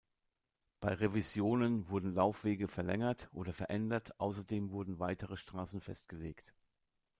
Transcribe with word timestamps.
Bei 0.79 0.95
Revisionen 0.95 1.87
wurden 1.87 2.15
Laufwege 2.15 2.67
verlängert 2.67 3.29
oder 3.33 3.53
verändert, 3.53 4.19
ausserdem 4.19 4.71
wurden 4.71 4.97
weitere 4.97 5.37
Strassen 5.37 5.79
festgelegt. 5.79 6.55